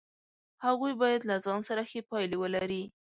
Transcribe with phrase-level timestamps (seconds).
[0.65, 2.83] هغوی باید له ځان سره ښې پایلې ولري.